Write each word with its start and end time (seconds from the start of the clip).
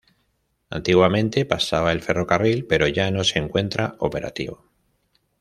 Antiguamente 0.71 1.45
pasaba 1.45 1.91
el 1.91 2.01
ferrocarril, 2.01 2.65
pero 2.65 2.87
ya 2.87 3.11
no 3.11 3.23
se 3.23 3.37
encuentra 3.37 3.97
operativo. 3.99 4.63